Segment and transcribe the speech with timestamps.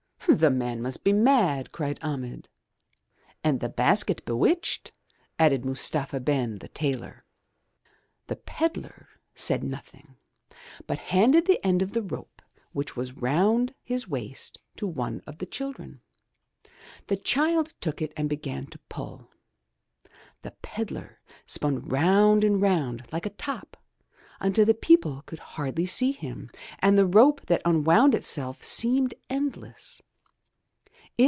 [0.27, 2.47] "The man must be mad," cried Ahmed.
[3.43, 4.93] "And the basket bewitched,"
[5.37, 7.25] added Mustapha Ben, the tailor.
[8.27, 10.15] The pedlar said nothing,
[10.87, 12.41] but handed the end of the rope
[12.71, 15.99] which was round his waist to one of the children.
[17.07, 19.31] The child took it and began to pull.
[20.43, 23.75] The pedlar spun round and round like a top
[24.39, 26.49] until the people could hardly see him,
[26.79, 30.01] and the rope that unwound itself seemed endless.